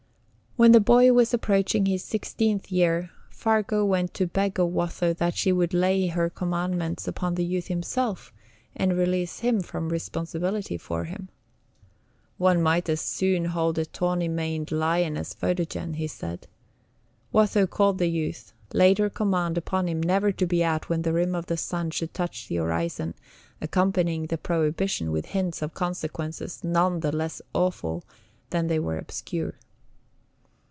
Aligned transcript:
When 0.57 0.73
the 0.73 0.81
boy 0.81 1.11
was 1.13 1.33
approaching 1.33 1.85
his 1.85 2.03
sixteenth 2.03 2.71
year, 2.73 3.09
Fargu 3.31 3.89
ventured 3.89 4.13
to 4.15 4.27
beg 4.27 4.59
of 4.59 4.69
Watho 4.71 5.13
that 5.17 5.33
she 5.35 5.51
would 5.53 5.73
lay 5.73 6.05
her 6.07 6.29
commands 6.29 7.07
upon 7.07 7.33
the 7.35 7.45
youth 7.45 7.67
himself, 7.67 8.31
and 8.75 8.95
release 8.97 9.39
him 9.39 9.61
from 9.61 9.87
responsibility 9.89 10.77
for 10.77 11.05
him. 11.05 11.29
One 12.37 12.61
might 12.61 12.89
as 12.89 12.99
soon 13.01 13.45
hold 13.45 13.77
a 13.79 13.85
tawny 13.85 14.27
maned 14.27 14.71
lion 14.73 15.15
as 15.17 15.33
Photogen, 15.33 15.95
he 15.95 16.05
said. 16.07 16.47
Watho 17.33 17.65
called 17.67 17.97
the 17.97 18.09
youth, 18.09 18.51
laid 18.73 18.97
her 18.99 19.09
command 19.09 19.57
upon 19.57 19.87
him 19.87 20.03
never 20.03 20.33
to 20.33 20.45
be 20.45 20.63
out 20.65 20.89
when 20.89 21.01
the 21.03 21.13
rim 21.13 21.33
of 21.33 21.45
the 21.47 21.57
sun 21.57 21.89
should 21.91 22.13
touch 22.13 22.47
the 22.49 22.57
horizon, 22.57 23.13
accompanying 23.61 24.25
the 24.27 24.37
prohibition 24.37 25.11
with 25.13 25.27
hints 25.27 25.61
of 25.63 25.73
consequences 25.73 26.61
none 26.63 26.99
the 26.99 27.13
less 27.15 27.41
awful 27.53 28.03
that 28.51 28.67
they 28.67 28.77
were 28.79 28.97
obscure. 28.99 29.55